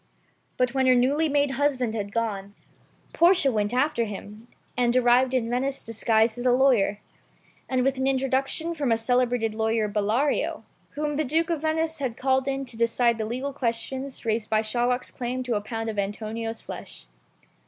[0.57, 2.55] But when her newly made husband had gone,
[3.13, 6.99] Portia went after him, and arrived in Venice disguised as a lawyer,
[7.69, 10.63] and with an in troduction from a celebrated lawyer Bellario,
[10.95, 14.63] whom the Duke of Venice had called in to decide the legal questions raised by
[14.63, 14.81] Shy.
[14.81, 14.89] THE MERCHANT OF VENICE.
[14.89, 17.05] n lock's claim to a pound of Antonio's flesh.